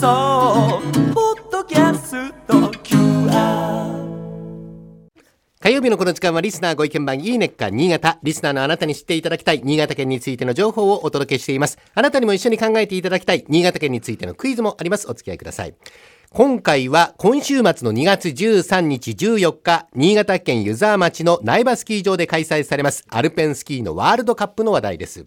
[0.00, 0.80] 送
[1.12, 4.00] ポッドキャスト QR
[5.60, 8.18] 火曜日のこの時間はリスナーご意見番いいねっか新潟。
[8.22, 11.76] リスナーのあなたに知っていただきたい新潟県についての情報をお届けしています。
[11.94, 15.06] あなたにも一緒に考えていただきたい新潟県についてのクイズもあります。
[15.06, 15.74] お付き合いください。
[16.30, 25.26] 今回は今週末の2月13日14日、新潟県湯沢町の苗場スキー場で開催されますアルペンスキーのワールドカップの話題です。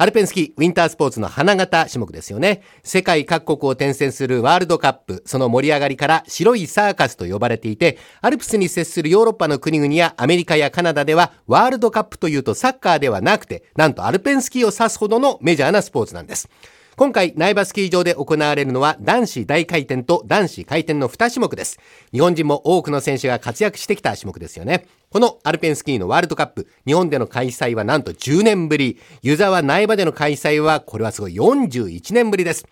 [0.00, 2.62] アルペンスキー、ウィンタースポーツの花形種目ですよね。
[2.84, 16.48] 世界各国を転戦するワールドカップ、その盛り上がりから白いサーカスと呼ばれていて、アルプスに接するヨーロッパの国々やアメリカやカナダでは、ワールドカップというとサッカーではなくて、なんとアルペンスキーを指すほどのメジャーなスポーツなんです。
[16.98, 21.78] 今回、苗場スキー場で行われるのは男子大回転と男子回転の2種目です。
[22.10, 24.84] 日本人も多くの選手が活躍してきた種目ですよね。
[25.12, 28.98] このアルペンスキーのワールドカップ、日本での開催はなんと10年ぶり。
[29.22, 32.66] 湯沢苗場での開催は、これはすごい41年ぶりです。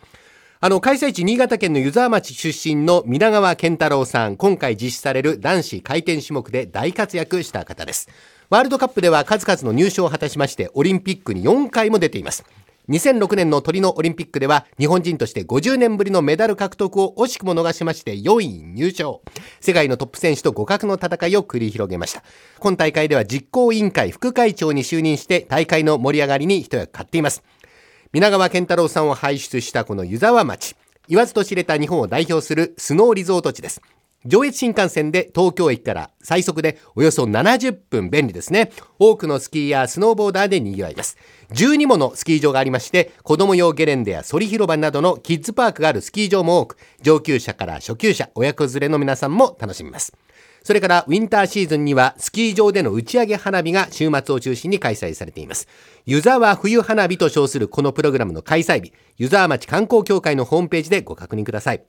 [0.58, 8.08] あの、開催地新潟県の湯沢町出身の皆川健太郎さん、今回実施される男子回転種目で大活躍した方です。
[8.50, 12.42] ワールドカップでは数々の入賞を果たしまして、オリンピックに4回も出ています。
[12.88, 19.22] 2006年のトリノオリンピックでは日本人として50年ぶりのメダル獲得を惜しくも逃しまして4位入賞。
[19.60, 22.22] 世界のトップ選手と互角の戦いを繰り広げました。
[22.60, 27.42] 今大会では実行委員会副会長に就任して大会の盛り上がりに一役買っています。
[28.12, 30.76] 皆川健太郎さんを輩出したこの湯沢町。
[31.08, 33.82] 言わずと知れた日本を代表するスノーリゾート地です。
[34.26, 38.70] 上越新幹線で東京駅から最速でおよそ70分便利ですね。
[38.98, 41.16] 多くのスキーやスノーボーダーで賑わいます。
[41.52, 50.12] 12ものスキー場がありまして、子供用ゲレンデやソリ広場などのキッズパークがあるスキー場も多く、上級者から初級者、親子連れの皆さんも楽しみます。
[50.66, 55.68] それからウィンターシーズンにはスキー場での打ち上げ花火が週末を中心に開催されています。
[56.06, 61.84] 湯沢冬花火と称するこのプログラムの開催日、湯沢町観光協会のホームページでご確認ください。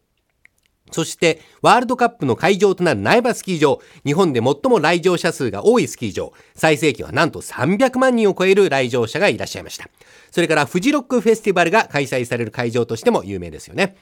[0.92, 9.89] そして、ワールドカップの会場となる苗場スキー場、日本で最も来場者数が多いスキー場、最盛期はなんと300万人を超える来場者がいらっしゃいました。
[10.32, 13.95] それから、フジロックフェスティバルが開催される会場としても有名ですよね。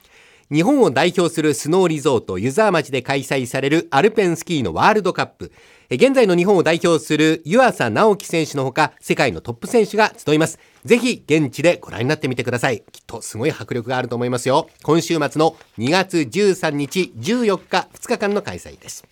[0.48, 5.50] 日本を代表するスノーリゾート湯沢町で開催されるアルペンスキーのワールドカップ。
[5.90, 10.60] 現在の日本を代表する湯浅直樹選手のほか、世界のトップ選手が集います。
[10.84, 12.84] ぜひ現地でご覧になってみてください。
[12.92, 14.68] きっとすごい迫力があると思いますよ。
[14.84, 19.04] 今週末の2月13日、14日、2日間の開催です。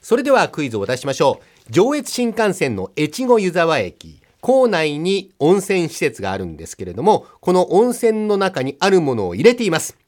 [0.00, 1.72] それではクイズを出しましょう。
[1.72, 4.20] 上越新幹線の越後湯沢駅。
[4.40, 9.98] 構内に温泉施設があるんですけれども、この温泉の中にあるものを入れています。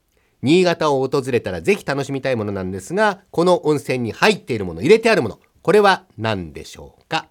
[0.43, 7.27] 新潟を訪れたらぜひ楽しみたいものなんですが、この温泉に入っているもの、入れてあるもの、これは何でしょうか？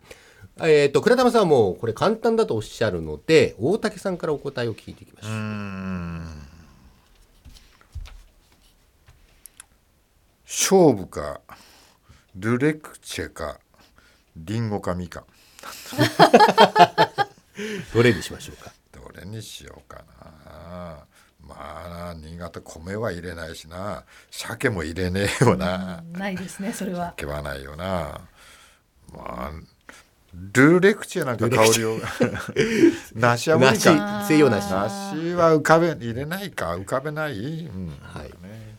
[0.62, 5.32] えっ、ー、と、倉玉さんはもうこれ簡単だとおっしゃるので、大竹さんからお答えを聞いていきましょう。
[5.32, 5.36] う
[10.46, 11.40] 勝負か、
[12.36, 13.60] ルレクチェか、
[14.36, 15.24] リンゴかみかん。
[17.94, 18.72] どれにしましょうか？
[18.92, 20.04] どれにしようか
[20.66, 21.06] な。
[21.50, 24.04] まあ新潟米は入れないしな。
[24.30, 27.14] 鮭も入れねえよな、ないですねそれは。
[27.18, 28.22] 鮭はないよな。
[29.12, 29.52] まあ
[30.54, 31.98] ルーレクチェなんか香りを。
[33.16, 34.26] 梨は無理か。
[34.28, 34.72] 西洋梨。
[34.72, 36.76] 梨は浮かべ入れないか。
[36.76, 38.32] 浮かべない、うん、はい、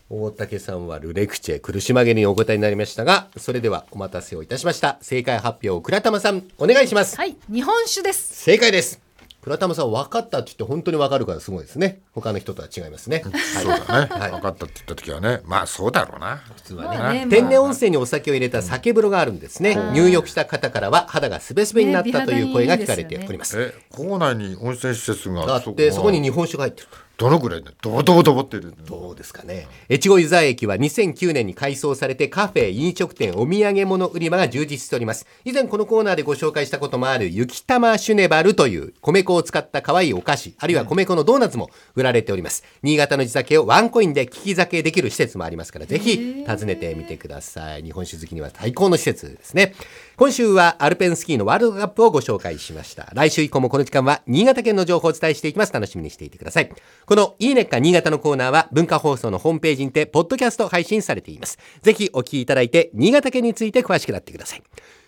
[0.09, 4.97] 大竹さんはルレクチェ苦し紛れにお答えになりましたがそれではお待たせをいたしました。
[5.01, 7.17] 正解発表倉玉さんお願いします。
[7.17, 8.33] はい日本酒です。
[8.43, 9.01] 正解です
[9.41, 12.01] 倉玉さん分かったって言って本当に分かるからすごいですね。
[12.13, 15.41] 他の人とは違いますね、はい、そうだね、はい、分かったって言った時はね。
[15.45, 16.37] まあそうだろうな。
[16.55, 16.97] 普通はね。
[16.97, 26.87] まあね、天然温泉にお酒を入れた酒風呂があるんですね、うん、入浴した方からは肌がすべすべになったという声が聞かれております、ね、え校内に温泉施設があってそこに日本酒が入ってる
[27.17, 29.67] どのぐらいねドボドボドボってるどうですかね。
[29.89, 35.27] 越後湯沢駅は2009年に改装されてカフェ飲食店お土産物売り場が充実しております。
[35.45, 47.83] 以前このコーナーでご紹介したこともある雪玉シュネバルという米粉を使った可愛いお菓子あるいは米粉のドーナツも売られております、うん、新潟の地酒をワンコインで利き酒できる施設もありますからぜひ訪ねてみてください。
[47.83, 49.73] 日本酒好きには最高の施設ですね。
[50.17, 53.09] 今週はアルペンスキーのワールドカップをご紹介しました。
[53.13, 55.71] 来週以降もこの時間は新潟県の情報をお伝えしていきます。
[55.71, 56.69] 楽しみにしていてください
[57.11, 61.59] このいいねっか新潟のコーナーは文化放送のホームページにてポッドキャスト配信されています。
[61.81, 64.63] ぜひお聞きいただいて新潟県について詳しくなってください。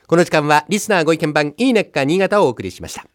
[0.06, 3.06] この時間はリスナーご意見番いいねっか新潟をお送りしました。